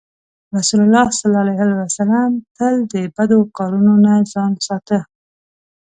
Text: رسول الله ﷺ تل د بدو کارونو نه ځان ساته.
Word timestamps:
رسول 0.57 0.79
الله 0.85 1.05
ﷺ 1.19 2.19
تل 2.57 2.75
د 2.93 2.95
بدو 3.15 3.39
کارونو 3.57 3.93
نه 4.05 4.13
ځان 4.33 4.51
ساته. 4.67 4.99